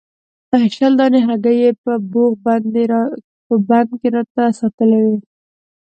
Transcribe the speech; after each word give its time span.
شل 0.75 0.93
دانې 0.99 1.19
هګۍ 1.27 1.55
یې 1.63 1.71
په 1.83 1.91
بوغ 2.11 2.33
بند 3.67 3.89
کې 4.01 4.07
راته 4.15 4.43
ساتلې 4.59 4.99
وې. 5.03 5.17